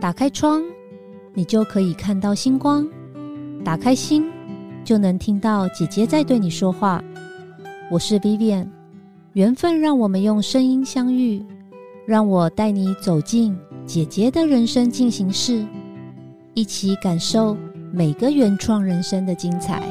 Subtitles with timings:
[0.00, 0.62] 打开窗，
[1.34, 2.84] 你就可以看到星光；
[3.64, 4.24] 打开心，
[4.84, 7.02] 就能听到姐姐在对你说话。
[7.90, 8.66] 我是 Vivian，
[9.34, 11.44] 缘分让我们用声音相遇，
[12.06, 13.56] 让我带你走进
[13.86, 15.64] 姐姐的人生进行式，
[16.54, 17.56] 一起感受
[17.92, 19.82] 每个原创人生的精彩。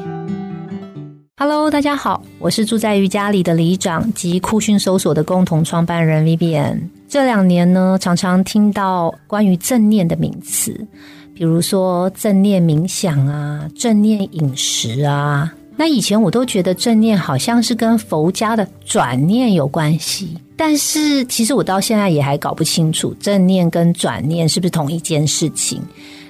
[1.40, 6.80] Hello，大家好，我是住在瑜伽里的里长及酷讯搜索的共同创办人 Vivian。
[7.08, 10.84] 这两年呢，常常听到关于正念的名词，
[11.32, 15.54] 比如说正念冥想啊、正念饮食啊。
[15.76, 25.80] 那以前我都觉得正念好像是跟佛家的转念有关系，但是其实我到现在也还搞不清楚正念跟转念是不是同一件事情。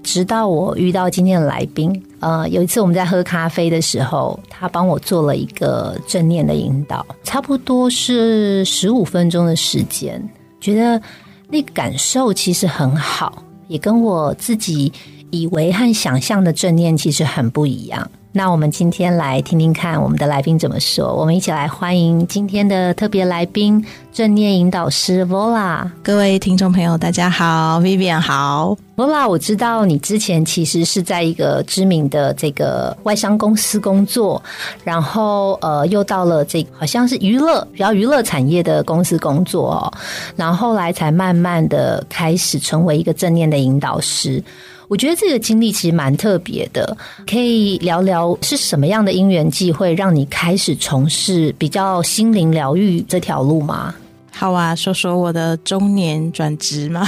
[0.03, 1.91] 直到我遇到今天的来宾，
[2.21, 10.23] 呃，有一次我们在喝咖啡的时候，他帮我做了一个正念的引导，差不多是十五分钟的时间。
[10.61, 11.01] 觉得
[11.49, 14.93] 那个感受其实很好，也跟我自己
[15.31, 18.11] 以为和想象的正念其实很不一样。
[18.39, 21.13] 那我们今天来听听看我们的来宾怎么说。
[21.13, 25.91] 我们一起来欢迎今天的特别来宾——正念引导师 Vola。
[26.05, 29.29] 各位听众朋友，大家好，Vivian 好，Vola。
[29.29, 34.41] 我知道你之前其实是在一个知名的这个外商公司工作，
[34.85, 39.93] 然后呃，又到了这好像是娱乐比较娱乐产业的公司工作哦，
[40.37, 44.41] 然后后来才慢慢的开始成为一个正念的引导师。
[44.89, 53.95] 我觉得这个经历其实蛮特别的，可以聊聊是什么样的因缘际会让你开始从事比较心灵疗愈这条路吗？
[54.39, 57.05] 好啊，说说我的中年转职吗？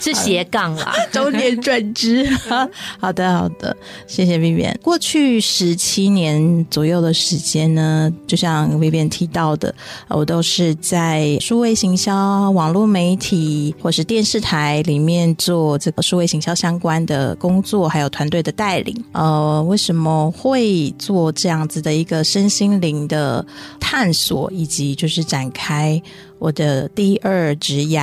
[0.00, 2.26] 是斜杠啦， 中年转职。
[2.98, 3.76] 好的，好的，
[4.06, 4.74] 谢谢 Vivian。
[4.80, 9.74] 过去十七年左右的时间呢，就像 Vivian 提到的，
[10.08, 19.04] 我都是在数位行销、网络媒体或是电视台里面做这个数位行销相关的工作，还有团队的带领。
[19.12, 23.44] 呃，为什么会做这样子的一个身心灵的
[23.78, 25.25] 探索，以及就是。
[25.26, 26.00] 展开
[26.38, 27.98] 我的第二职业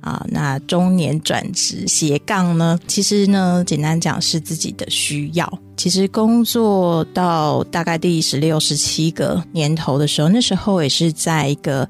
[0.00, 2.78] 啊，那中年转职斜杠呢？
[2.88, 5.58] 其实呢，简单讲是自己的需要。
[5.82, 11.88] 其实工作到大概第十六、十七个年头的时候，那时候也是在一个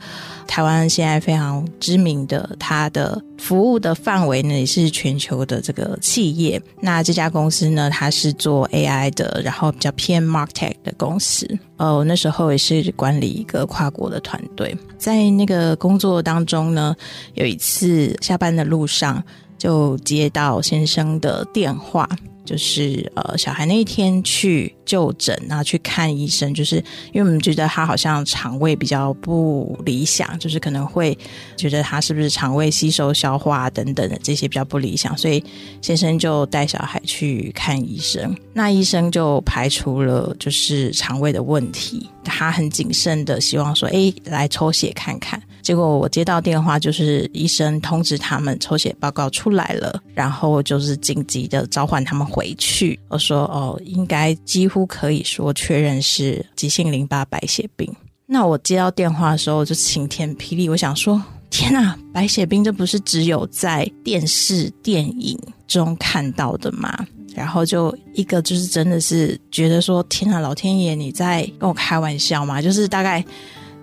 [0.49, 6.59] 台湾现在非常知名的，它的服务的范围呢也是全球的这个企业。
[6.81, 11.47] 那这家公司呢，它是做 AI 的，然后比较偏 Market 的公司。
[11.77, 16.97] 呃，那时候也是管理一个跨国的团队，在那个工作当中呢，
[17.35, 19.23] 有一次下班的路上
[19.59, 22.09] 就接到先生的电话。
[22.45, 26.77] 就是呃，小孩那一天去就诊，然后去看医生，就是
[27.13, 31.17] 因为我们觉得他好像肠胃比较不理想，就是可能会
[31.57, 35.43] 觉得他是不是肠胃吸收、消化等等的这些比较不理想，所以
[35.81, 38.35] 先生就带小孩去看医生。
[38.53, 45.41] 那医生就排除了就是肠胃的问题，他很谨慎的希望说，哎，来抽血看看。
[45.63, 52.99] 结果我接到电话，就是医生通知他们抽血报告出来了，然后就是紧急的召唤他们回去。
[53.09, 57.95] 我说哦，应该几乎可以说确认是急性淋巴白血病。
[58.27, 67.07] 那我接到电话的时候我就晴天霹雳，我想说天呐，白血病这不是只有在电视电影中看到的吗？
[67.37, 72.61] 然后就一个就是真的是觉得说天呐，老天爷你在跟我开玩笑吗？
[72.61, 73.25] 就是大概。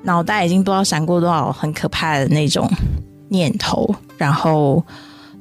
[0.03, 2.69] 脑袋已经不知道闪过多少很可怕的那种
[3.27, 4.83] 念头，然后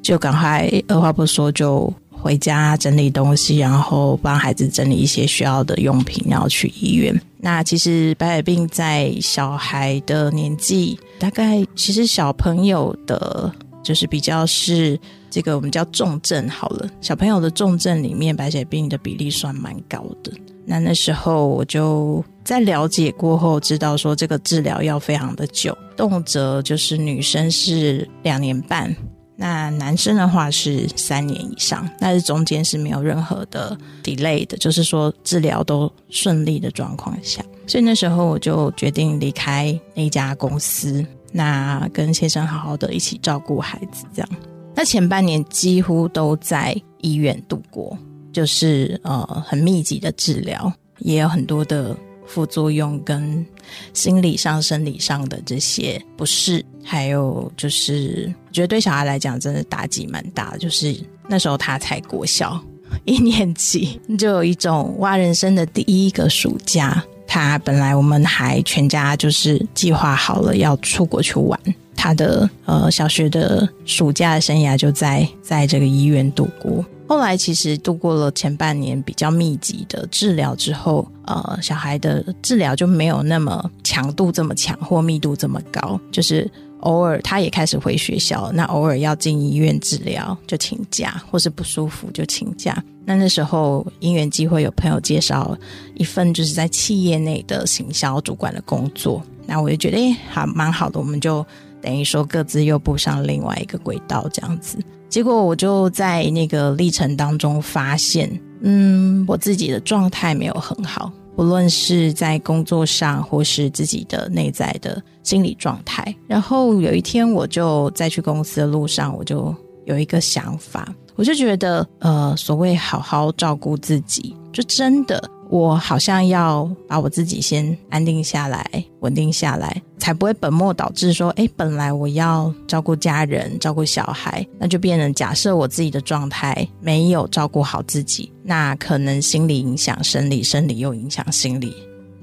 [0.02, 7.18] 就赶快二话不说就回家整理东西，然后帮孩子整理一些需要的用品，然后去医院。
[7.40, 13.50] 那其实白血病在小孩的年纪，大概其实小朋友的，
[13.82, 14.98] 就是比较是
[15.30, 20.32] 这个我们叫重症好了，小朋友的重症里面白血病的比例算蛮高的。
[20.66, 28.96] 那那时候我就在了解过后，知道说这个治疗要非常的久，动辄就是女生是两年半，
[29.36, 44.28] 那男生的话是三年以上，但是中间是没有任何的 delay 的，就是说治疗都顺利的状况下，所以那时候我就决定离开那家公司，那跟先生好好的一起照顾孩子，这样。
[44.74, 47.94] 那前半年几乎都在医院度过。
[48.30, 51.96] 就是呃很密集的治疗，也有很多的
[52.28, 53.44] 副作用，跟
[53.92, 60.58] 心理上、生理上的这些不适，还有就是我觉得对小孩来讲真的打击蛮大的。
[60.58, 60.94] 就是
[61.26, 62.62] 那时候他才国小
[63.04, 71.58] 一年级，就有一种哇，人生的第一个暑假，他本来我们还全家就是计划好了要出国去玩。
[71.96, 76.84] 他的呃小学的暑假的生涯就在在这个医院度过。
[77.08, 86.48] 后来其实度过了前半年比较密集的治疗之后，呃，小孩的治疗就没有那么强度这么强或密度这么高，就是
[86.80, 92.76] 偶尔他也开始回学校，那偶尔要进医院治疗就请假，或是不舒服就请假。
[93.06, 95.56] 那那时候因缘机会有朋友介绍
[95.94, 101.44] 一份就是在企业内的行销主管的工作，那我就觉得诶，还蛮好的，我们就
[101.80, 104.76] 等于说各自又步上另外一个轨道这样子。
[105.08, 116.14] 结果我就在那个历程当中发现，嗯，我自己的状态没有很好，不论是在工作上或是自己的内在的心理状态。
[116.26, 119.54] 然后有一天，我就在去公司的路上，我就
[119.86, 125.22] 有一个想法，我就觉得，呃，所谓好好照顾自己，就真的。
[125.50, 131.12] 我好像要把我自己先安定下来、稳定下来，才不会本末倒置。
[131.12, 141.74] 说，哎，本来我要照顾家人、照顾小孩，那就变成假设我自己的状态没有照顾好自己，那可能心理影响生理，生理又影响心理，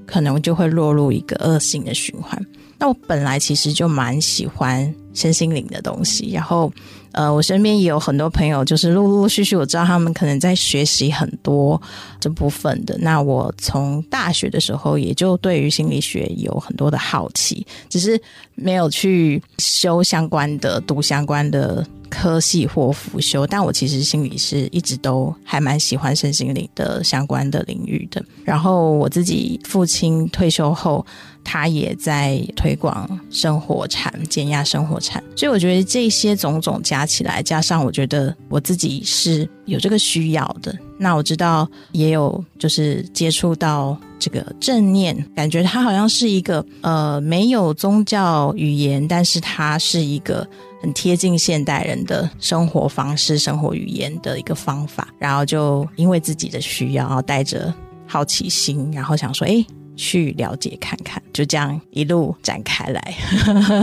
[0.06, 2.40] 可能就会落入一个恶性的循环。
[2.78, 6.72] 那我本来其实就蛮喜欢身心灵的东西，然后。
[7.12, 11.80] 呃，我身边也有很多朋友，就是陆陆续续，我知道他们可能在学习很多
[12.20, 12.94] 这部分的。
[12.98, 18.20] 那我从大学的时候，也就对于心理学有很多的好奇，只是
[18.54, 23.46] 没有去修相关的、读相关的科系或辅修。
[23.46, 28.22] 但我其实心里是一直都还蛮喜欢身心灵的相关的领域的。
[28.44, 31.06] 然后我自己父亲退休后。
[31.48, 40.76] 他也在推广生活产、减压生活产，所以我觉得这些种种加起来，加上我觉得我自己是有这个需要的。
[40.98, 50.44] 那我知道也有就是接触到这个正念，感觉它好像是一个呃没有宗教语言，但是它是一个
[50.82, 55.06] 很贴近现代人的生活方式、生活语言的一个方法。
[55.16, 57.72] 然后就因为自己的需要，然后带着
[58.04, 59.64] 好奇心，然后想说，哎。
[59.96, 63.14] 去了解看看，就这样一路展开来。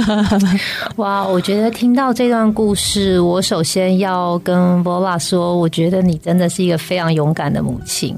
[0.98, 8.16] 哇，我觉得听到这段故事，我首先要跟 Vola 说，我觉得你真的是一个非常勇敢的母亲。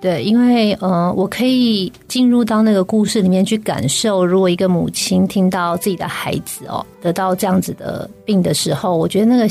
[0.00, 9.48] 对，因为呃，我可以进入到那个故事里面去感受，如果一个母亲听到自己的孩子哦得到这样子的病的时候，我觉得那个。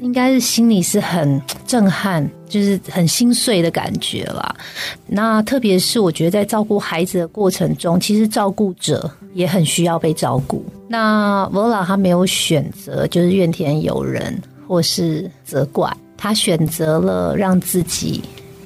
[0.00, 4.54] 应该是心里是很震撼，就是很心碎的感觉啦。
[5.06, 10.64] 那特别是我觉得在照顾孩子的过程中，其实照顾者也很需要被照顾。
[10.88, 18.22] 那 Vola 他没有选择就是怨天尤人或是责怪，他选择了让自己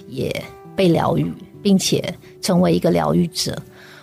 [0.08, 0.34] 也
[0.74, 1.32] 被疗愈，
[1.62, 2.12] 并且
[2.42, 3.56] 成为一个疗愈者。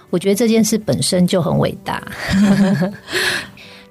[0.09, 2.01] 我觉得这件事本身就很伟大。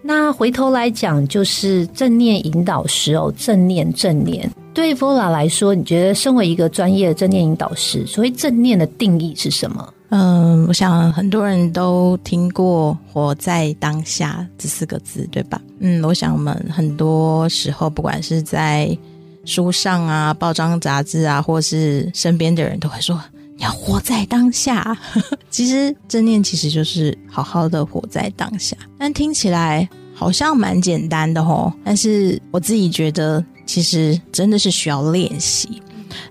[0.07, 4.49] 那回头来讲，就是正念引导师哦，正念正念。
[4.73, 9.93] 对 Vola 来说，你觉得身为一个专业的正念引导师，所谓正念的定义是什么？
[10.11, 15.61] 嗯，我想很多人都听过“活在当下”这四个字，对吧？
[15.81, 18.97] 嗯，我想我们很多时候，不管是在
[19.45, 23.21] 书上啊、报章杂志啊，或是身边的人都会说
[23.59, 24.97] 要活在当下。
[25.51, 29.89] 其实正念其实就是好好的活在当下，但听起来。
[30.19, 35.83] 好像蛮简单的吼，但是我自己觉得其实真的是需要练习。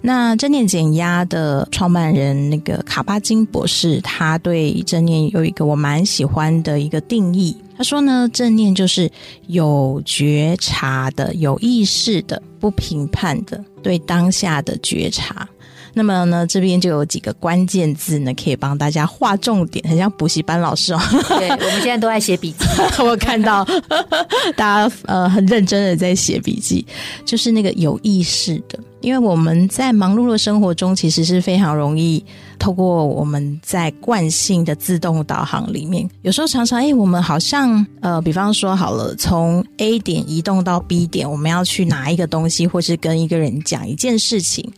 [0.01, 7.55] 那正念减压的创办人那个卡巴金博士，他对正念有一个我蛮喜欢的一个定义。
[7.77, 9.07] 他说呢，正念就是
[9.45, 15.47] 有觉察的、有意识的、不评判的对当下的觉察。
[15.95, 20.99] 那么呢，这边就有几个关键字呢，可以帮大家划重点，很像补习班老师哦。
[21.29, 22.65] 对，我们现在都在写笔记，
[23.01, 23.65] 我看到
[24.57, 26.85] 大家呃很认真的在写笔记，
[27.25, 32.23] 就是那个有意识的，因为我们在忙碌的生活中，其实是非常容易
[32.59, 44.69] 透过我们在惯性的自动导航里面，有时候常常哎，我们好像呃，比方说好了，从 A 点移动到 B 点，我们要去拿一个东西，或是跟一个人讲一件事情。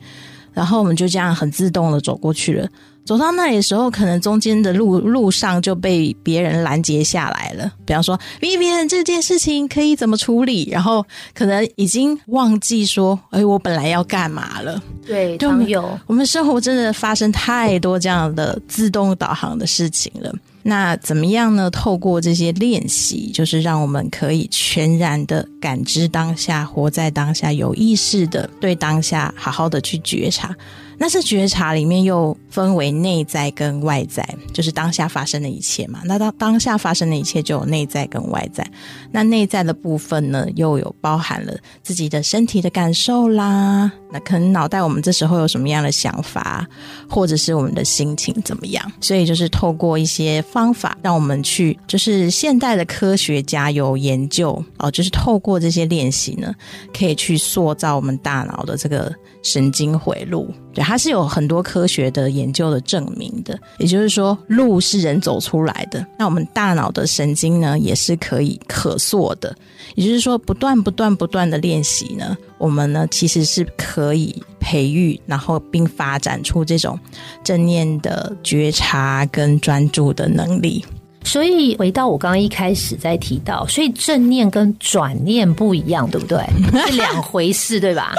[0.57, 2.67] 然后我们就这样很自动的走过去了。
[3.05, 7.71] 走到那里的时候，可能中间的路路上就被别人拦截下来了。
[7.85, 10.67] 比方说，Vivian 这件事情可以怎么处理？
[10.71, 14.81] 然后可能已经忘记说，哎，我本来要干嘛了？
[15.05, 15.87] 对，都有。
[16.07, 20.33] 我们生活真的发生太多这样的自动导航的事情了。
[20.69, 21.69] 那怎么样呢？
[21.71, 30.53] 透过这些练习，就是让我们可以全然的感知当下，活在当下，有意识的对当下好好的去觉察。
[30.97, 36.01] 那这觉察里面又分为内在跟外在，就是当下发生的一切嘛。
[36.05, 38.67] 那当当下发生的一切就有内在跟外在。
[39.11, 43.91] 那内在的部分呢，又有包含了自己的身体的感受啦。
[44.11, 46.65] 那可能脑袋我们这时候有什么样的想法，
[47.09, 48.91] 或者是我们的心情怎么样？
[48.99, 56.53] 所以就是透过一些方法，让我们去，就是现代的科学家有研究哦，就是透过这些练习呢，
[56.97, 59.13] 可以去塑造我们大脑的这个
[59.43, 60.51] 神经回路。
[60.77, 63.57] 对，它是有很多科学的研究的证明的。
[63.79, 69.55] 也就是说，路是人走出来的，那我们大脑的神经呢，也是可以可塑的。
[69.95, 76.99] 也就是说，不断、不断、不断的练习呢，我们呢其实是可以培育，然后并发展出这种
[77.43, 80.85] 正念的觉察跟专注的能力。
[81.27, 86.39] 所以回到我刚刚一开始在提到，所以正念跟转念不一样，对不对？
[86.87, 88.13] 是两回事，对吧？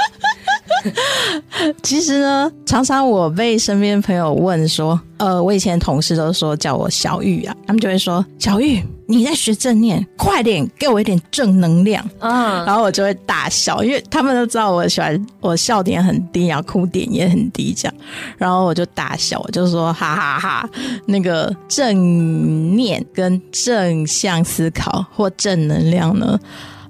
[1.83, 8.81] 其实呢，常常我被身边朋友问说，呃，我以前同事都说叫我小玉啊，他们就会说小玉。
[9.11, 12.62] 你在学正念，快点给我一点正能量啊！
[12.67, 17.95] 然后我就会大笑，因为他们都知道我喜欢我笑点很低，然后哭点也很低，这样，
[18.37, 20.71] 然后我就大笑，我就说哈哈哈，
[21.07, 26.38] 那个正念跟正向思考或正能量呢？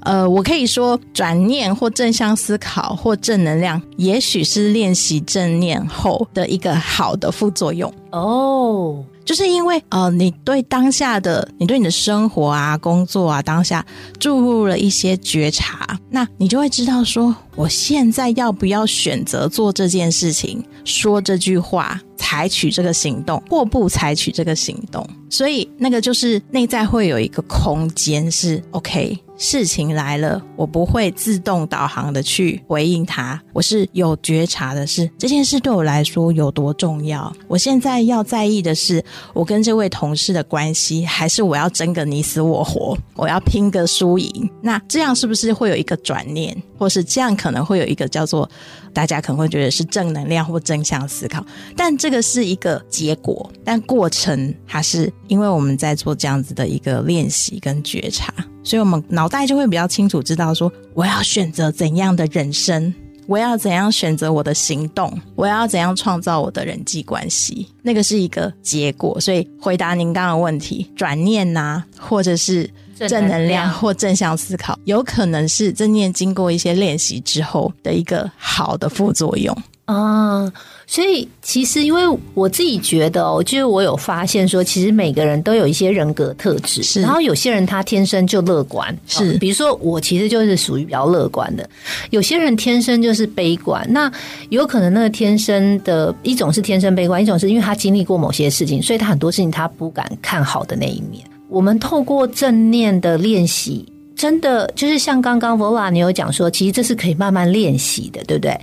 [0.01, 9.05] 呃，我可以说转念或正向思考或正能量，也许是练习正念后的一个好的副作用哦。
[9.29, 13.85] 就是因为呃，你对当下的你对你的生活啊、工作啊，当下
[14.19, 25.07] 注入了一些觉察，那你就会知道说，我现在要不要选择做这件事情，说这句话，采取这个行动，或不采取这个行动。
[25.29, 29.19] 所以那个就是内在会有一个空间是 OK。
[29.39, 37.33] 事情来了，我不会自动导航的去回应他，我是有觉察的，是这件事对我来说有多重要。
[37.47, 39.03] 我现在要在意的是，
[39.33, 44.51] 我跟这位同事的关系，还是我要争个你死我活，我要拼个输赢？
[44.61, 48.51] 那这样是不是会有一个转念，或是这样可能会有一个叫做
[48.99, 51.47] 大家可能会觉得是正能量或正向思考？
[51.77, 58.35] 但这个是一个结果，但过程还是因为我们在做这样子的一个练习跟觉察。
[58.65, 62.93] 所以，我们脑袋就会比较清楚知道说，我要选择怎样的人生，
[63.29, 67.69] 我要怎样选择我的行动，我要怎样创造我的人际关系。
[67.83, 69.21] 那个是一个结果。
[69.21, 72.69] 所以，回答您刚刚的问题，转念呐，或者是
[73.07, 80.51] 正能量或正向思考，有可能是正念经过一些练习之后的一个好的副作用啊。
[80.91, 82.03] 所以，其实因为
[82.33, 87.03] 我自己觉得，哦，就是我有发现说，其实每个人都有一些人格特质，是。
[87.03, 89.37] 然后有些人他天生就乐观，是。
[89.37, 91.69] 比如说我其实就是属于比较乐观的，
[92.09, 93.87] 有些人天生就是悲观。
[93.91, 94.11] 那
[94.49, 101.23] 有可能那个天生的一种是天生悲观，一种是因为他经历过某些事情，所以他很多事情他不敢看好的那一面。
[101.49, 103.87] 我们透过正念的练习。
[104.17, 108.61] 真的就是像刚刚 Vola 你有讲说，其实这是可以慢慢练习的，对不对？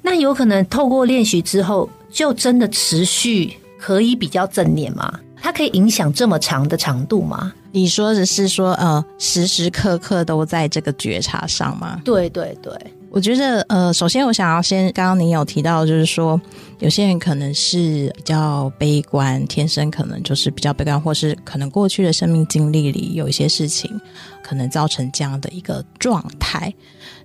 [0.00, 5.20] 那有可能透过练习之后，就真的持续可以比较正念吗？
[5.36, 7.52] 它可以影响这么长的长度吗？
[7.70, 12.00] 你说的是说，呃，时时刻刻都在这个觉察上吗？
[12.02, 12.72] 对对对。
[13.14, 16.38] 我觉得，呃，首先我想要先，刚刚您有提到，就是说，
[16.80, 23.88] 有些人可能是比较悲观，天生可能就是比较悲观，或是可能过去的生命经历里有一些事情，
[24.42, 26.74] 可能造成这样的一个状态。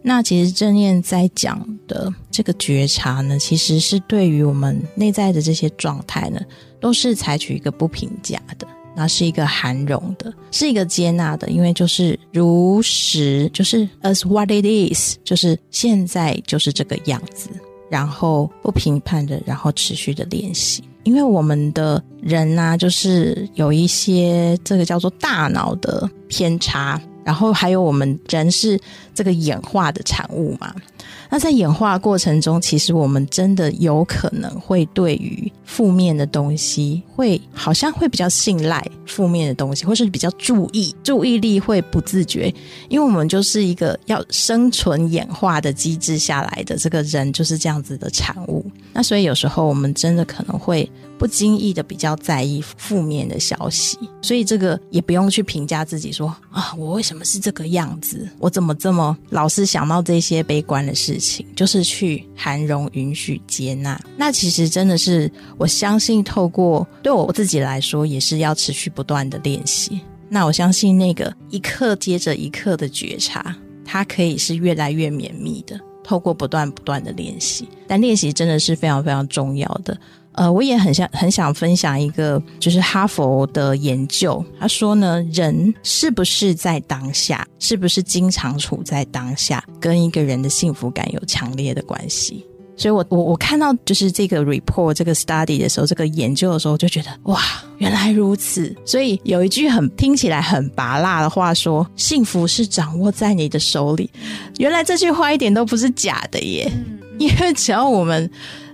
[0.04, 6.40] 那其实正念在讲的这个觉察呢，其实是对于我们内在的这些状态呢，
[6.80, 8.68] 都是采取一个不评价的。
[9.00, 17.50] 那是一个含容的，是一个接纳的，因为就是如实，就是 as what it is，就是现在就是这个样子，
[17.90, 28.78] 然后不评判的，然后持续的练习，因为我们的人呢，就是有一些这个叫做大脑的偏差，然后还有我们人是
[29.16, 30.76] 这个演化的产物嘛。
[31.30, 42.54] 那在演化过程中，其实我们真的有可能会对于负面的东西，会好像会比较信赖负面的东西，或是比较注意，注意力会不自觉，
[42.90, 48.66] 因为我们就是一个要生存演化的机制下来的这个人，就是这样子的产物。
[48.92, 50.90] 那所以有时候我们真的可能会。
[51.20, 58.28] 不经意的比较在意负面的消息，所以这个也不用去评价自己说啊，我为什么是这个样子？
[58.40, 61.46] 我怎么这么老是想到这些悲观的事情？
[61.58, 64.00] 就是去涵容、允许、接纳。
[64.16, 70.00] 那其实真的是，我相信透过对我自己来说，也是要持续不断的练习。
[70.30, 75.78] 那我相信那个一刻接着一刻的觉察，它可以是越来越绵密的。
[76.02, 79.96] 透过不断不断的练习，但练习真的是非常非常重要的。
[80.40, 92.46] 呃，我也很想很想分享一个，就是哈佛的研究，他说呢，人是不是在当下，是不是经常处在当下，跟一个人的幸福感有强烈的关系。
[92.78, 97.42] 所以，我我我看到就是这个 report 这个 study 的时候，这个研究的时候，就觉得哇，
[97.80, 98.74] 原来如此。
[98.86, 104.10] 所以有一句很听起来很拔辣的话说：“幸福是掌握在你的手里。”
[104.58, 106.72] 原来这句话一点都不是假的耶，
[107.18, 108.32] 因为只要我们。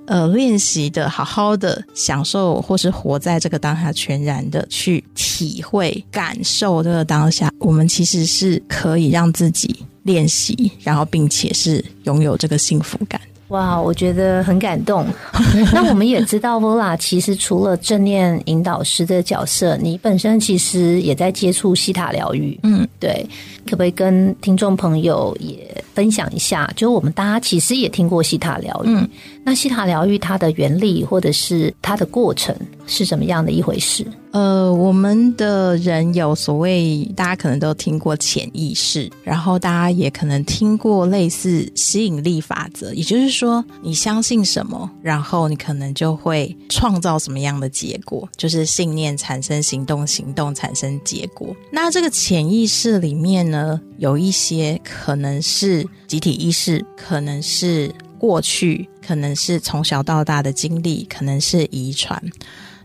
[0.08, 13.20] 呃，练习的好好的享受，或是活在这个当下，全然的去体会、感受这个当下，我们其实是可以让自己练习，然后并且是拥有这个幸福感。
[13.56, 15.06] 哇，我觉得很感动。
[15.72, 22.60] 那我们也知道，Vola 其实除了正念引导师的角色，你本身其实也在接触西塔疗愈。
[22.64, 23.26] 嗯，对，
[23.66, 25.58] 可不可以跟听众朋友也
[25.94, 26.70] 分享一下？
[26.76, 29.10] 就我们大家其实也听过西塔疗愈。
[29.46, 32.54] 那西塔疗愈它的原理或者是它的过程
[32.88, 34.06] 是怎么样的一回事？
[34.36, 51.56] 呃，我们的人有所谓，大家可能都听过潜意识，然后大家也可能听过类似吸引力法则，也就是说，你相信什么，然后你可能就会创造什么样的结果，就是信念产生行动，行动产生结果。
[51.72, 57.90] 那这个潜意识里面呢，有一些可能是集体意识，可能是。
[58.18, 62.20] 过去可能是从小到大的经历，可能是遗传。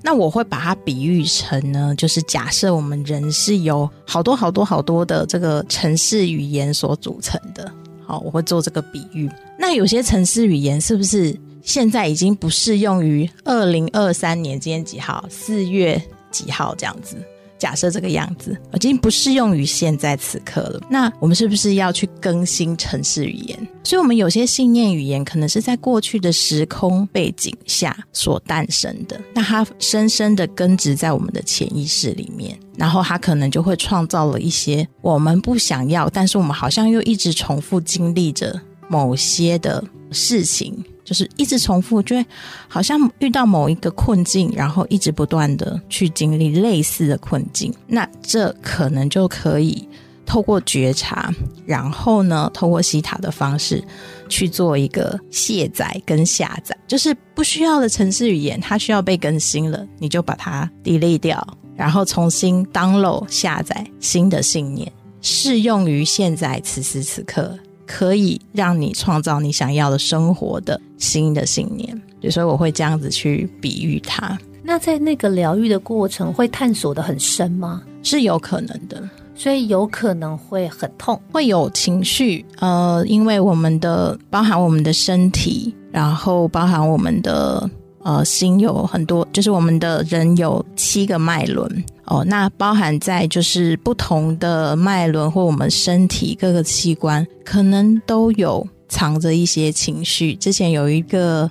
[0.02, 7.70] 那我会把它比喻成呢，就是假设我们人是由好多好多好多的这个城市语言所组成的。
[8.06, 9.30] 好，我会做这个比喻。
[9.58, 15.24] 那有些城市语言是不是现在已经不适用于二零二三年今天几号？
[15.28, 17.16] 四月几号这样子？
[17.60, 23.68] 假设这个样子已经不适用于现在此刻了，那我们是不是要去更新城市语言？
[23.84, 40.82] 所以，我们有些信念语言可能是在过去的时空背景下所诞生的，那它深深的根植在我们的潜意识里面，然后它可能就会创造了一些我们不想要，但是我们好像又一直重复经历着某些的事情。
[41.10, 42.24] 就是一直重复，就会
[42.68, 47.74] 好像遇到某一个困境，然后一直不断的去经历类似的困境。
[47.88, 49.88] 那这可能就可以
[50.24, 51.34] 透过觉察，
[51.66, 53.82] 然后呢，透过西塔的方式
[54.28, 56.78] 去做一个卸载跟下载。
[56.86, 67.58] 就是不需要的城市语言，它需要被更新了，你就把它 delete 掉，然后重新 download 下载新的信念，适用于现在此时此刻。
[67.90, 72.00] 可以让你创造你想要的生活的新的信念，
[72.30, 74.38] 所以我会这样子去比喻它。
[74.62, 77.82] 那在那个疗愈的过程，会探索的很深吗？
[78.04, 79.02] 是有可能的，
[79.34, 82.46] 所以有可能会很痛，会有情绪。
[82.60, 87.68] 呃，因为我们的包含我们的身体，然后包含我们的。
[88.02, 100.34] 呃，心有很多，就是我们的人有七个脉轮哦，那包含在就是不同的脉轮或我们身体各个器官，可能都有藏着一些情绪。
[100.34, 101.50] 之前有一个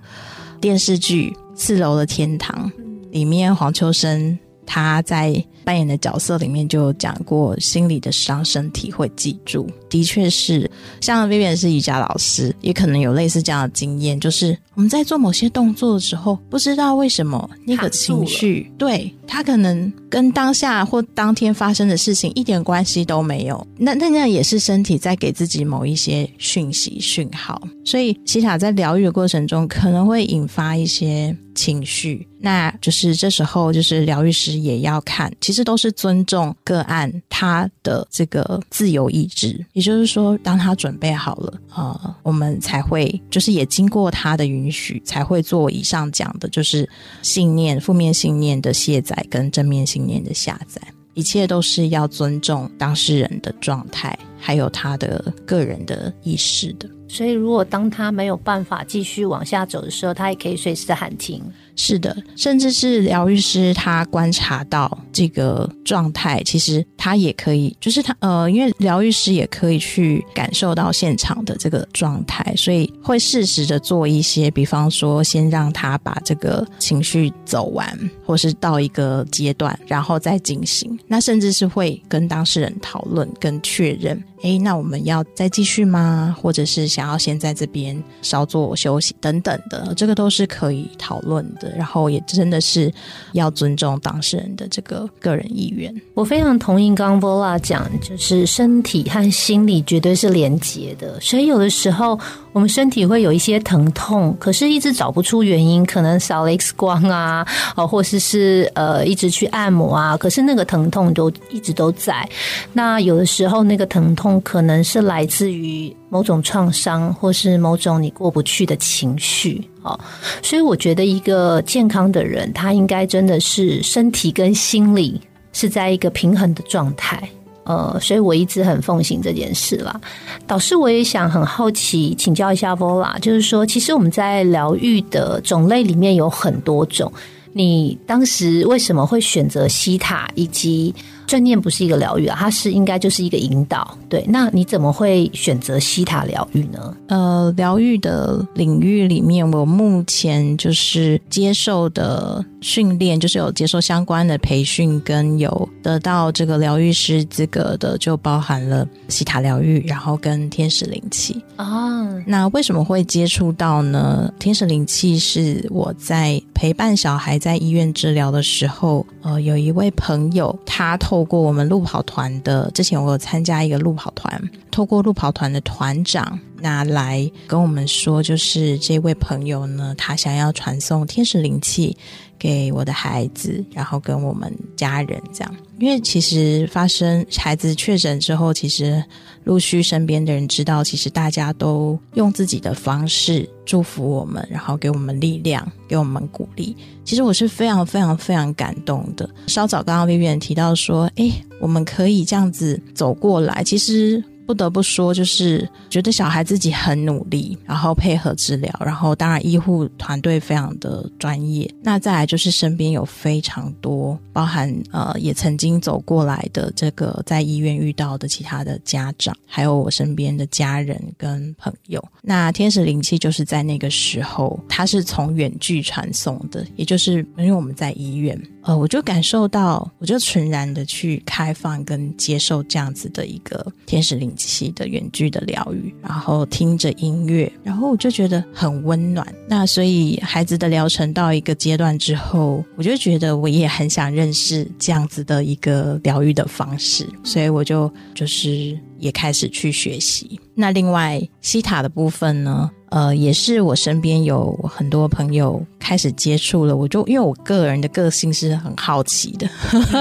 [0.60, 2.72] 电视剧《四楼的天堂》，
[3.12, 5.44] 里面黄秋生他在。
[5.70, 9.70] 扮演的角色里面就有讲过，心理的伤，身体会记住。
[9.88, 23.66] 的确是，像 Vivian 是瑜伽老师，也可能有类似这样的经验，就是我们在做某些动作的时候，不知道为什么那个情绪，对他可能跟当下或当天发生的事情一点关系都没有。
[23.78, 27.62] 那那那也是身体在给自己某一些讯息讯号。
[27.86, 35.59] 所以西塔在疗愈的过程中，可能会引发一些情绪，那就是这时候就是疗愈师也要看，其实。
[35.60, 46.90] 这都是尊重个案他的这个自由意志，也就是说，当他准备好了啊，我们才会就是也经过他的允许，才会做以上讲的，就是
[47.22, 50.82] 信念、负面信念的卸载跟正面信念的下载，
[51.14, 56.90] 一切都是要尊重当事人的状态，还有他的个人的意识的。
[57.12, 61.44] 所以，如果当他没有办法继续往下走的时候，他也可以随时喊停。
[61.76, 81.00] 是的，甚至是疗愈师，他观察到这个状态，其实他也可以，就是他呃，因为疗愈师也可以去感受到现场的这个状态，所以会适时的做一些，比方说，先让他把这个情绪走完，或是到一个阶段，然后再进行。
[81.08, 86.36] 那甚至是会跟当事人讨论，跟确认哎，那我们要再继续吗？
[86.42, 91.74] 或者是想要先在这边稍作休息等等的，这个都是可以讨论的。
[91.76, 92.92] 然后也真的是
[93.34, 95.94] 要尊重当事人的这个个人意愿。
[96.14, 102.20] 我非常同意刚刚 Vola 讲，就是身体和心理绝对是连结的，所以有的时候。
[102.52, 112.28] 我们身体会有一些疼痛，可是一直找不出原因，可能扫了 X 光啊，哦，或者是呃一直去按摩啊，可是那个疼痛都一直都在。
[112.74, 119.98] 那有的时候那个疼痛可能是来自于某种创伤，或是某种你过不去的情绪，哦，
[120.44, 125.22] 所以我觉得一个健康的人，他应该真的是身体跟心理
[125.54, 127.18] 是在一个平衡的状态。
[127.64, 130.02] 呃，所以我一直很奉行这件事啦。
[130.46, 137.10] 导师，我也想很好奇请教一下 Vola，就是说，其实我们在疗愈的种类里面有很多种，
[137.54, 140.94] 你当时为什么会选择西塔以及？
[141.30, 143.96] 正念不是一个疗愈啊，它是应该就是一个引导。
[144.10, 146.98] 对，那你怎么会选择西塔疗愈呢？
[147.08, 162.10] 呃，疗愈的领域里面，我目前就是接受的训练，就是有接受相关的培训，跟有得到这个疗愈师资格的，就包含了西塔疗愈，然后跟天使灵气啊。
[162.26, 164.34] 那为什么会接触到呢？
[164.40, 171.19] 天使灵气是我在陪伴小孩在医院治疗的时候，呃，有一位朋友他透。
[171.20, 181.98] 透过我们路跑团的，之前我有参加一个路跑团，透过路跑团的团长那来跟我们说，就是这位朋友呢，他想要传送天使灵气
[182.40, 185.56] 给我的孩子，然后跟我们家人这样。
[185.78, 189.02] 因为其实发生孩子确诊之后，其实
[189.44, 196.76] 陆续身边的人知道，其实大家都用自己的方式祝福我们，然后给我们力量，给我们鼓励。
[197.06, 199.30] 其实我是非常非常非常感动的。
[199.48, 204.24] 稍早刚刚 Vivian 提到说，哎，我们可以这样子走过来，其实。
[204.50, 211.72] 不得不说，就是觉得小孩自己很努力，然后配合治疗，然后当然医护团队非常的专业。
[211.84, 222.04] 那再来就是身边有非常多，包含呃也曾经走过来的这个在医院遇到的其他的家长，还有我身边的家人跟朋友。
[222.24, 228.36] 那天使灵气就是在那个时候，它是从远距传送的，也就是因为我们在医院。
[228.62, 239.28] 呃，我就感受到，我就纯然的去开放跟接受这样子的一个天使灵期的远距的疗愈，然后听着音乐，然后我就觉得很温暖。
[239.48, 250.40] 那所以孩子的疗程到一个阶段之后，我就觉得我也很想认识这样子的一个疗愈的方式，所以我就就是也开始去学习。
[250.56, 252.70] 那另外西塔的部分呢？
[252.92, 259.48] 呃，也是我身边有很多朋友开始接触了，我就因为我个人的个性是很好奇的，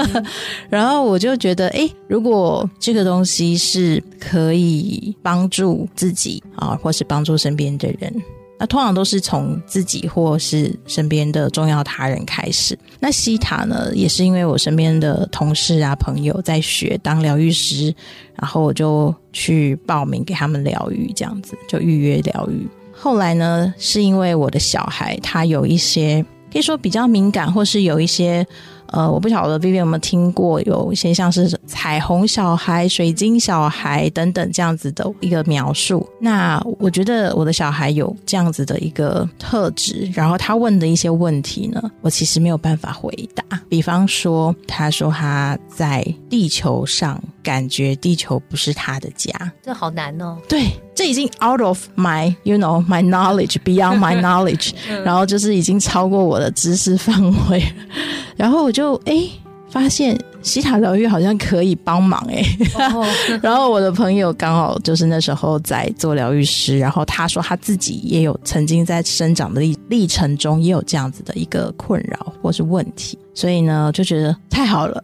[0.69, 8.13] 然后我就觉得，哎，如果这个东西是可以帮助自己啊，或是帮助身边的人。
[8.61, 12.77] 那通常都是从自己或是身边的重要他人开始。
[12.99, 17.95] 那西塔呢，也是因为我身边的同事啊朋友在学当疗愈师，
[18.35, 22.67] 然后我就去报名给他们疗愈，这样子就预约疗愈。
[22.99, 28.45] 后来呢，是因为我的小孩他有一些可以说比较敏感，或是有一些。
[28.91, 36.07] 呃，我不晓得 Vivi 有没有听过有一些像是彩虹小孩、水晶小孩等等这样子的一个描述。
[36.19, 43.43] 那我觉得我的小孩有这样子的一个特质，然后他问的一些问题呢，我其实没有办法回答。
[43.69, 50.35] 比方说，他说他在地球上感觉地球不是他的家，这好难哦。
[50.47, 54.71] 对，这已经 out of my you know my knowledge beyond my knowledge，
[55.03, 57.63] 然后就是已经超过我的知识范围，
[58.35, 58.78] 然后我就。
[58.79, 59.29] 就哎，
[59.69, 62.43] 发现西塔疗愈好像可以帮忙哎，
[63.41, 75.03] 然后我的朋友刚好就是那时候在做疗愈师，然后他说他自己也有曾经在生长的历历程中也有这样子的一个困扰或是问题，所以呢就觉得太好了，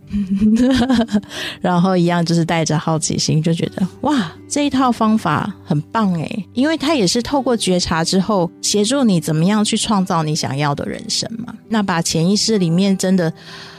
[1.59, 13.31] 然后一样就是带着好奇心就觉得哇这一套方法很棒哎，因为他也是透过觉察之后协助你怎么样去创造你想要的人生嘛，那把潜意识里面真的。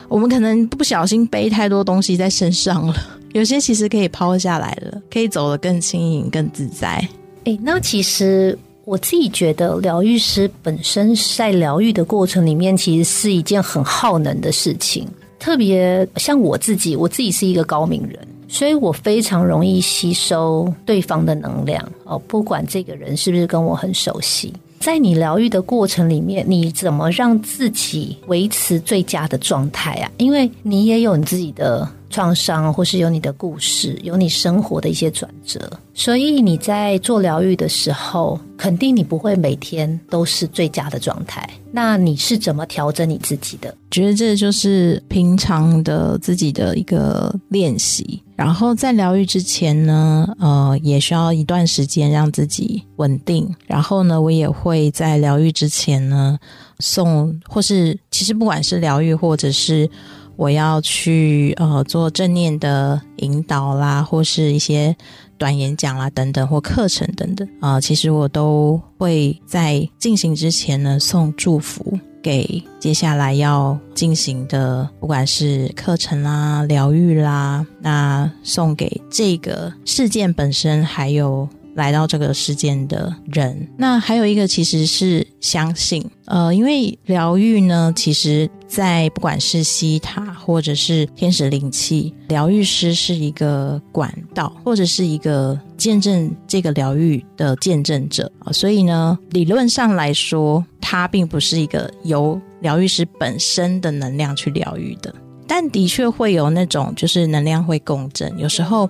[0.08, 2.94] 我们可能不小心背太多东西在身上了，
[3.32, 7.06] 有些其实可以抛下来了，可以走得更轻盈、更自在。
[7.44, 15.06] 哎，那其实我自己觉得，疗愈师本身在疗愈的过程里面，其实是一件很耗能的事情。
[15.38, 24.52] 特别像我自己，我自己是一个高敏人，所以我非常容易吸收对方的能量哦，不管这个人是不是跟我很熟悉。
[24.78, 30.10] 在你疗愈的过程里面，你怎么让自己维持最佳的状态啊？
[30.18, 35.70] 因为你也有你自己的创伤，或是有你的故事，有你生活的一些转折。
[35.92, 41.48] 所以你在做疗愈的时候，肯定你不会每天都是最佳的状态。
[41.72, 43.74] 那你是怎么调整你自己的？
[43.90, 48.22] 觉得这就是平常的自己的一个练习。
[48.36, 53.52] 然后在疗愈之前呢，呃，也需要一段时间让自己稳定。
[53.66, 56.38] 然后呢，我也会在疗愈之前呢，
[56.78, 59.88] 送或是其实不管是疗愈或者是
[60.36, 64.94] 我要去呃做正念的引导啦，或是一些
[65.38, 71.98] 短演讲啦等等或课程等等啊，其实我都会在进行之前呢送祝福。
[72.22, 81.48] 给接下来要进行的，不管是课程啦、疗愈啦，那送给这个事件本身，还有。
[81.76, 105.14] 来到这个世间的人，那还有一个其实是相信，呃，因为疗愈呢，其实在不管是西塔或者是天使灵气，疗愈师是一个管道，或者是一个见证这个疗愈的见证者啊，所以呢，理论上来说，它并不是一个由疗愈师本身的能量去疗愈的，
[105.46, 108.88] 但的确会有那种就是能量会共振，有时候。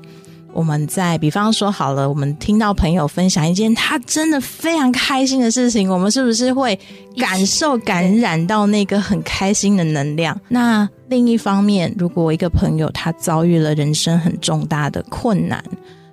[0.56, 6.78] 我们在比方说好了，我们听到朋友分享一件他真的非常开心的事情，我们是不是会
[7.18, 10.40] 感受感染到那个很开心的能量？
[10.48, 15.62] 那另一方面，如果一个朋友他遭遇了人生很重大的困难、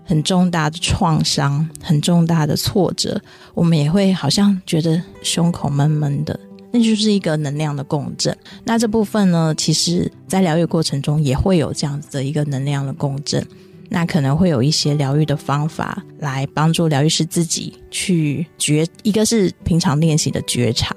[0.04, 3.22] 很重大的创伤、很重大的挫折，
[3.54, 6.38] 我们也会好像觉得胸口闷闷的，
[6.70, 8.38] 那就是一个能量的共振。
[8.66, 13.42] 那这部分呢，其实在疗愈过程中也会有这样子的一个能量的共振。
[13.90, 20.96] 那可能会有一些疗愈的方法来帮助疗愈师自己去觉，一个是平常练习的觉察，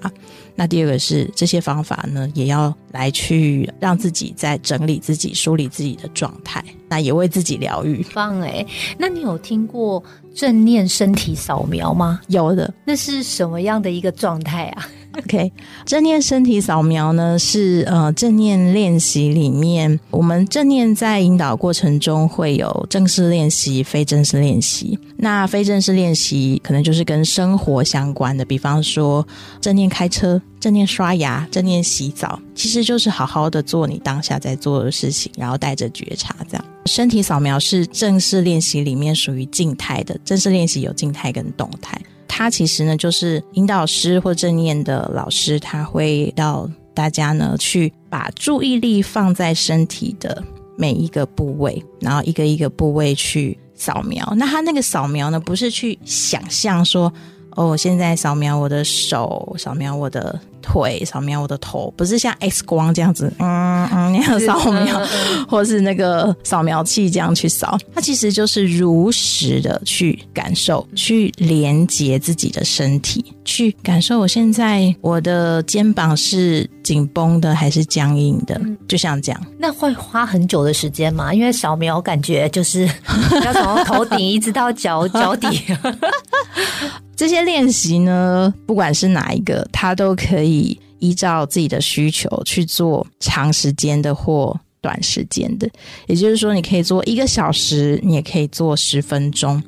[0.54, 8.02] 那第二个是这些方法呢，也要来去让自己在整理自己、梳理自己的状态，那也为自己疗愈。
[8.14, 8.64] 棒哎，
[8.98, 10.02] 那你有听过
[10.34, 12.20] 正念身体扫描吗？
[12.28, 15.52] 有的，那是什么样的一个状态啊？OK，
[15.84, 24.98] 正念身体扫描呢是呃正念练习里面，我们正念在引导过程中会有正式练习、非正式练习。
[25.18, 29.26] 那非正式练习可能就是跟生活相关的，比方说
[29.60, 36.64] 正念开车、正念刷牙、正念洗澡，其实就是好好的做你当下在做的事情，然后带着觉察这样。
[36.84, 41.98] 身体扫描是正式练习里面属于静态的，正式练习有静态跟动态。
[42.28, 50.42] 他其实呢，就是引导师或正念的老师，他会到大家呢去把注意力放在身体的
[50.76, 54.32] 每一个部位，然后一个一个部位去扫描。
[54.36, 57.12] 那他那个扫描呢，不是去想象说，
[57.54, 60.38] 哦，现在扫描我的手，扫描我的。
[60.66, 65.00] 腿扫描我的头，不是像 X 光这样子，嗯嗯那样扫描，
[65.48, 79.40] 或是那个扫描器这样去扫，它其实就是如实的去感受，去连接自己的身体，去感受我现在我的肩膀是紧绷的还是僵硬的，就像这样。
[79.58, 81.32] 那会花很久的时间吗？
[81.32, 82.88] 因为扫描感觉就是
[83.44, 85.46] 要从头顶一直到脚脚底。
[87.16, 90.55] 这些练习呢，不管是哪一个，它都可以
[90.98, 95.68] 依照自己的需求去做长时间的或短时间的。
[96.06, 99.62] 也就是说，你可以做一个小时，你也可以做十分钟。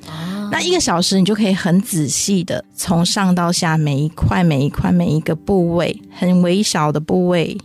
[0.51, 7.57] 那一个小时，你就可以很仔细的从上到下每一块、每一块、每一个部位，很微小的部位。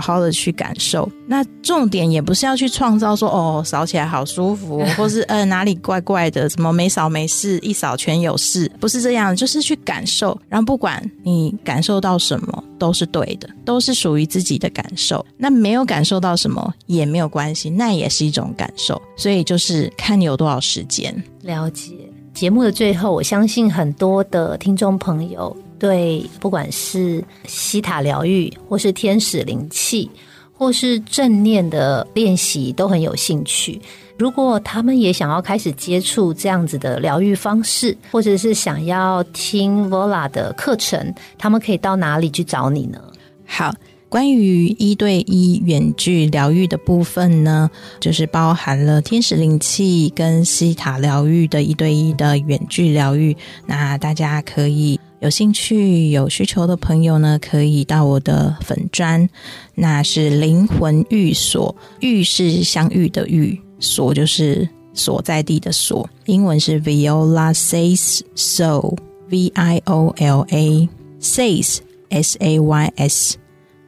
[0.00, 15.24] 好好的去感受，那重点也不是要去创造说哦扫起来好舒服， 或是呃哪里怪怪的，什么没扫没事，一扫全有事，不是这样，就是去感受，然后不管你感受到什么都是对的，都是属于自己的感受。
[15.36, 19.00] 那没有感受到什么也没有关系，那也是一种感受。
[19.16, 21.14] 所以就是看你有多少时间。
[21.42, 21.92] 了解
[22.34, 25.56] 节目的最后，我相信很多的听众朋友。
[25.78, 30.10] 对，不管是西塔疗愈，或是天使灵气，
[30.56, 33.80] 或是正念的练习，都很有兴趣。
[34.18, 42.98] 如果他们也想要开始接触这样子的疗愈方式，或者是想要听 Vola 的课程，他们可以到哪里去找你呢？
[43.44, 43.74] 好，
[44.08, 53.36] 关于一对一远距疗愈的部分呢，就是包含了天使灵气跟西塔疗愈的一对一的远距疗愈。
[53.66, 54.98] 那大家可以。
[55.26, 59.28] 有兴趣、有需求的朋友呢，可以到我的粉砖，
[59.74, 70.88] 那是灵魂寓所，寓是相遇的寓，所就是所在地的所，英文是 Viola says so，V I O L A
[71.20, 71.78] says
[72.10, 73.36] S A Y s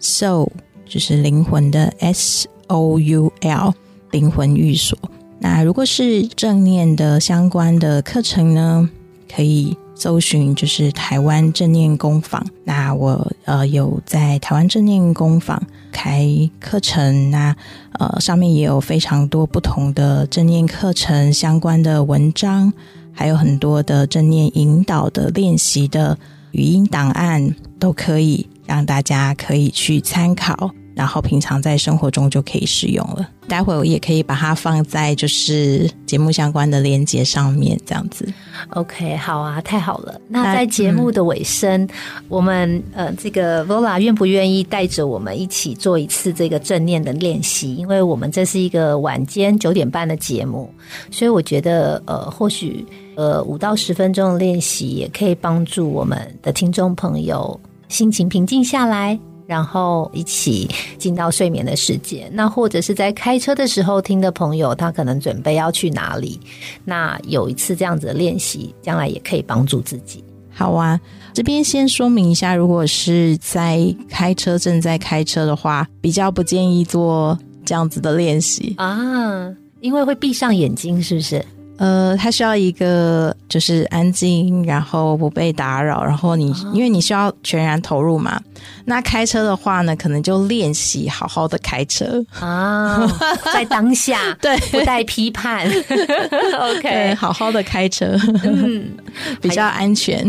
[0.00, 0.50] so
[0.84, 3.72] 就是灵魂的 S O U L。
[4.10, 4.98] 灵魂寓所。
[5.38, 8.90] 那如果是正念的相关的课程呢，
[9.30, 12.44] 可以搜寻就是台湾正念工坊。
[12.62, 16.24] 那我呃有在台湾正念工坊开
[16.60, 17.54] 课程，那
[17.98, 22.72] 呃上面也有非常多不同的正念课程相关的文章，
[23.12, 26.16] 还有很多的正念引导的练习的
[26.52, 30.70] 语音档案，都可以让大家可以去参考。
[30.98, 33.28] 然后平常在生活中就可以使用了。
[33.46, 38.26] 待会我也可以把它放在就是节目相关的链接上面，这样子。
[38.70, 40.20] OK，好啊，太好了。
[40.26, 41.88] 那在节目的尾声，
[42.28, 47.76] 我们呃，这个 Vola 愿不愿意带着我们一起做一次这个正念的练习？
[47.76, 50.68] 因为我们这是一个晚间九点半的节目，
[51.12, 52.84] 所以我觉得呃，或许
[53.14, 57.58] 呃五到十分钟的练习也可以帮助我们的听众朋友
[57.88, 59.16] 心情平静下来。
[59.48, 62.28] 然后一起进到睡眠的世界。
[62.34, 66.38] 那或者是在开车的时候听的朋友，他可能准备要去哪里？
[66.84, 70.22] 那有一次这样子的练习，将来也可以帮助自己。
[70.52, 71.00] 好啊，
[71.32, 81.42] 这边先说明一下，如果是在开车正在开车的话，比较不建议做这样子的练习啊，因为会闭上眼睛，是不是？
[81.78, 88.40] 呃，它需要一个就是安静，然后不被打扰，然后你因为你需要全然投入嘛。
[88.84, 93.06] 那开车的话呢，可能就练习好好的开车啊，
[93.54, 95.66] 在当下对，不带批判，
[96.60, 98.90] OK，好好的开车，嗯，
[99.40, 100.24] 比较安全。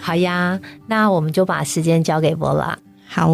[0.00, 2.78] 好呀，那我们就把时间交给波拉。
[3.08, 3.30] 好。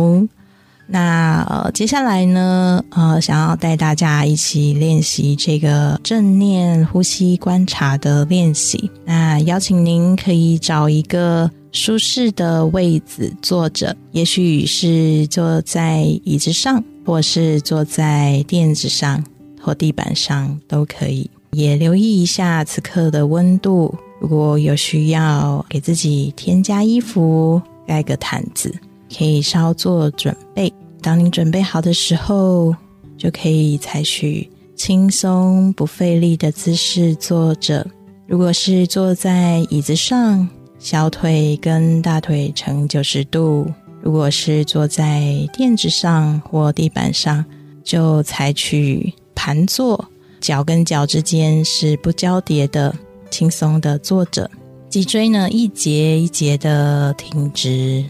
[0.87, 8.91] 那呃，接下来呢，呃，想要带大家一起练习这个正念呼吸观察的练习。
[9.05, 19.25] 那邀请您可以找一个舒适的位子坐着，也许是坐在椅子上，或是坐在垫子上
[19.63, 21.31] 或地板上都可以。
[21.53, 28.75] 也留意一下此刻的温度，如果有需要给自己添加衣服，盖个毯子。
[29.17, 32.75] 可以稍作准备，当你准备好的时候，
[33.19, 37.87] 就可以采取轻松不费力的姿势坐着。
[38.27, 40.49] 如果是坐在椅子上，
[40.79, 43.67] 小腿跟大腿呈九十度；
[44.01, 47.45] 如果是坐在垫子上或地板上，
[47.85, 50.03] 就采取盘坐，
[50.41, 52.95] 脚跟脚之间是不交叠的，
[53.31, 54.51] 轻松的坐着，
[54.89, 58.05] 脊椎呢一节一节的挺直。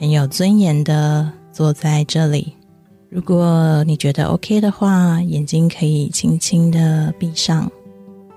[0.00, 2.54] 很有尊严的坐在这里。
[3.10, 7.70] 如果你觉得 OK 的话，眼睛可以轻轻的闭上，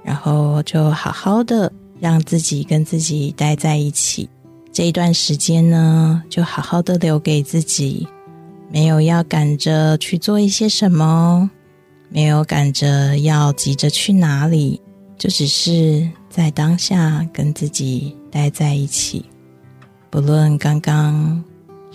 [0.04, 1.72] 然后就好好的
[2.02, 4.28] 让自己跟自己待在一起。
[4.74, 8.06] 这一段时间呢，就好好的留给自己，
[8.70, 11.50] 没有要赶着去做一些什么，
[12.10, 14.82] 没有赶着要急着去哪里，
[15.18, 19.24] 就只是在当下跟自己待在一起。
[20.10, 21.42] 不论刚刚。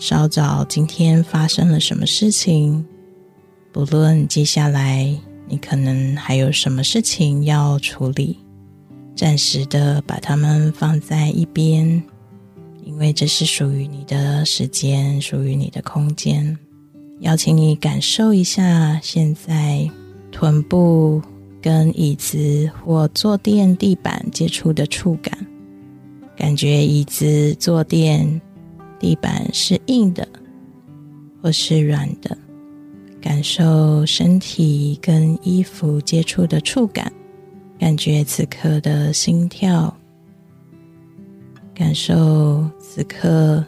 [0.00, 2.86] 稍早，今天发生了什么事情？
[3.72, 5.12] 不论接下来
[5.48, 8.38] 你可能还有什么事情要处理，
[9.16, 12.00] 暂时的把它们放在一边，
[12.84, 16.56] 因为这是属于你的时间，属于你的空间。
[17.18, 19.90] 邀请你感受一下现在
[20.30, 21.20] 臀部
[21.60, 25.36] 跟椅子或坐垫地板接触的触感，
[26.36, 28.40] 感觉椅子坐垫。
[28.98, 30.26] 地板是硬的，
[31.40, 32.36] 或是软的，
[33.20, 37.12] 感受身体跟衣服接触的触感，
[37.78, 39.96] 感觉此刻的心跳，
[41.74, 43.64] 感受此刻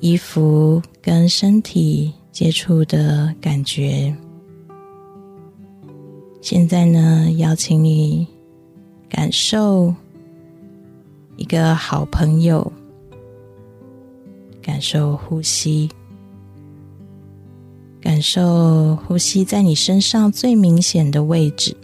[0.00, 4.14] 衣服跟身体接触的感觉。
[6.42, 8.26] 现在呢，邀请你
[9.08, 9.94] 感受
[11.36, 12.72] 一个好朋友。
[14.66, 15.88] 感受呼吸，
[18.00, 21.76] 感受呼吸在你身上最明显的位置，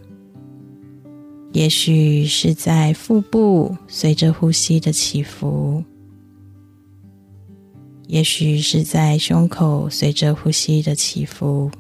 [1.53, 5.81] 也许是在腹部，随着呼吸的起伏；
[8.09, 11.71] 也许是在胸口，随着呼吸的起伏；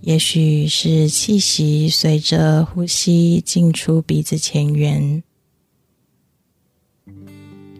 [0.00, 5.22] 也许是气息随着呼吸进出鼻子前缘。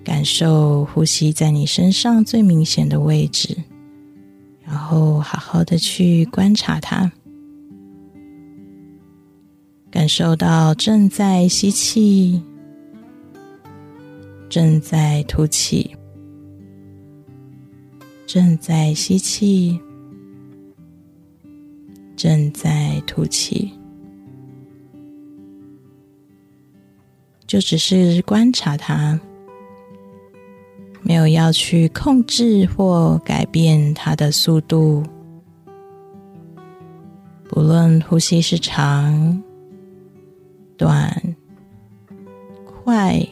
[0.06, 3.56] 感受呼吸在你身上最明显的位置，
[4.62, 7.10] 然后好好的去观察它，
[9.90, 12.40] 感受到正在吸气，
[14.48, 15.90] 正在吐气，
[18.28, 19.76] 正在吸气，
[22.14, 23.72] 正在吐气，
[27.44, 29.18] 就只是观察它，
[31.06, 35.04] 没有要去控制或改变它的速度。
[37.48, 39.40] 不论呼吸是长、
[40.76, 41.36] 短、
[42.64, 43.24] 快、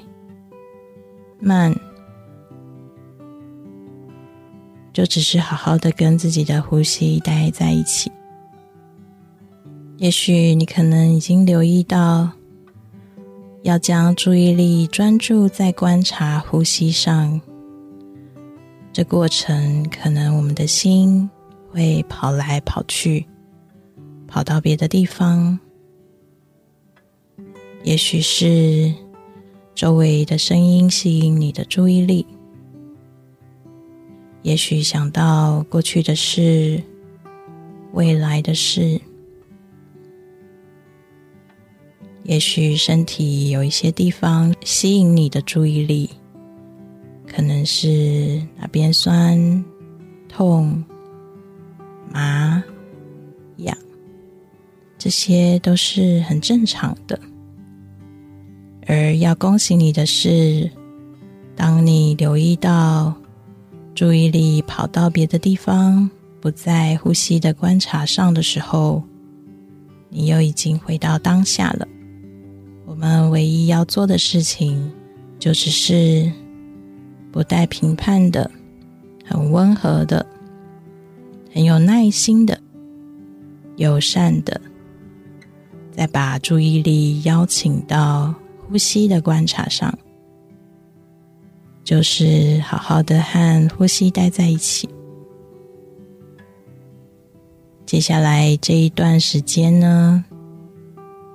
[1.40, 1.74] 慢。
[4.92, 8.08] 就只是好好的跟自己的呼吸待在一起。
[9.96, 12.30] 也许你可能已经留意到，
[13.62, 17.40] 要将注意力专注在观察呼吸上。
[18.94, 21.28] 这过程可能我们的心
[21.68, 23.26] 会跑来跑去，
[24.28, 25.58] 跑到别的地方。
[27.82, 28.94] 也许是
[29.74, 32.24] 周围的声音吸引你的注意力。
[34.42, 36.80] 也许想到过去的事、
[37.94, 39.00] 未来的事，
[42.22, 46.08] 也许身体有一些地方吸引你的注意力，
[47.34, 49.64] 可能是哪边酸、
[50.28, 50.84] 痛、
[52.12, 52.62] 麻、
[53.56, 53.76] 痒，
[54.96, 57.18] 这些都是很正常的。
[58.86, 60.70] 而要恭喜你的是，
[61.56, 63.14] 当你留意到。
[63.96, 66.10] 注意力跑到别的地方，
[66.40, 69.00] 不在呼吸的观察上的时候，
[70.08, 71.86] 你又已经回到当下了。
[72.86, 74.92] 我们唯一要做的事情，
[75.38, 76.28] 就只是
[77.34, 78.48] 不带评判的、
[79.24, 80.24] 很温和的、
[81.52, 82.56] 很有耐心的、
[83.74, 84.60] 友善的，
[85.90, 88.32] 再把注意力邀请到
[88.68, 89.92] 呼吸的观察上。
[91.82, 94.88] 就是好好的和呼吸待在一起。
[97.84, 100.24] 接下来这一段时间呢，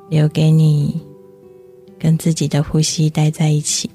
[0.10, 1.02] 留给你
[2.00, 3.90] 跟自己的呼吸待在一起。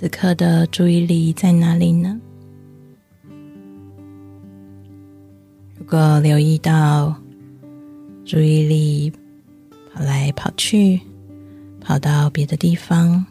[0.00, 2.18] 此刻的注意力在哪里呢？
[5.76, 7.14] 如果留意到
[8.24, 9.12] 注意力。
[9.92, 10.98] 跑来跑去，
[11.80, 13.26] 跑到别的地方，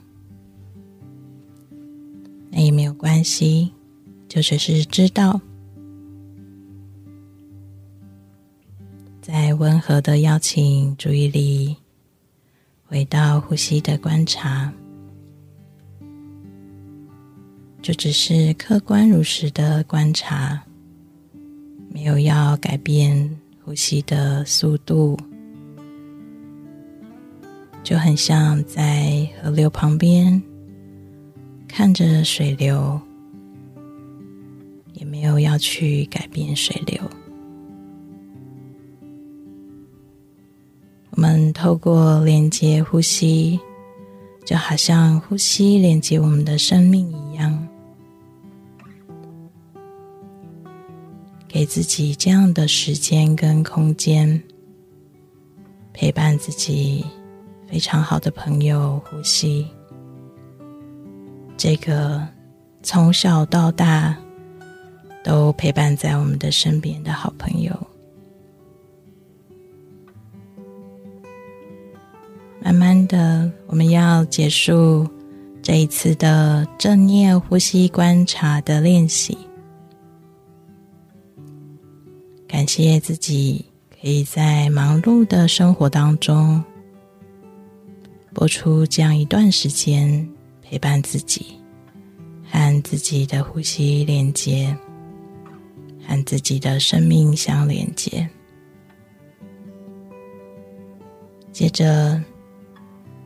[2.52, 3.72] 那也没有关系，
[4.28, 5.42] 就只是知道，
[9.20, 11.76] 在温和的邀请注意力
[12.86, 14.72] 回到呼吸的观察，
[17.90, 20.62] 就只是客观如实的观察，
[21.92, 23.36] 没有要改变
[23.66, 25.18] 呼吸的速度。
[27.82, 30.40] 就很像在河流旁边
[31.68, 33.02] 看着水流，
[34.94, 37.02] 也没有要去改变水流。
[41.10, 43.60] 我们透过连接呼吸，
[44.46, 47.29] 就好像呼吸连接我们的生命一样，
[51.70, 54.42] 自己这样的时间跟空间，
[55.94, 57.06] 陪伴自己。
[57.68, 59.68] 非常好的朋友，呼吸。
[61.56, 62.28] 这个
[62.82, 64.18] 从小到大
[65.24, 67.72] 都陪伴在我们的身边的好朋友，
[72.60, 75.08] 慢慢的，我们要结束
[75.62, 79.38] 这一次的正念呼吸观察的练习。
[82.60, 86.62] 感谢自己可以在忙碌的生活当中。
[88.34, 90.30] 播出这样一段时间，
[90.62, 91.58] 陪伴自己，
[92.52, 94.76] 和自己的呼吸连接，
[96.06, 98.30] 和自己的生命相连接。
[101.54, 102.22] 接着，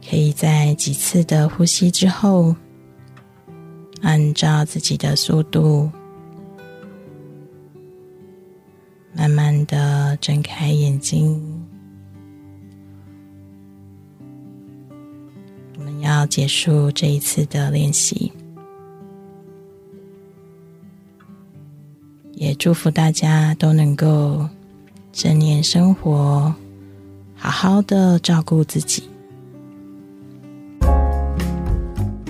[0.08, 2.56] 可以在几次的呼吸之后，
[4.04, 5.90] 按照自己的速度，
[9.16, 11.42] 慢慢的睁开眼睛。
[15.78, 18.32] 我们要结束这一次的练习，
[22.32, 24.48] 也祝福大家都能够
[25.12, 26.54] 正念生活，
[27.36, 29.04] 好好的照顾自己。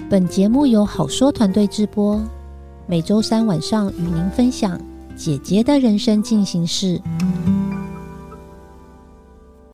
[0.09, 2.21] 本节目由好说团队制播，
[2.85, 4.79] 每周三晚上与您分享
[5.15, 7.01] 姐姐的人生进行式。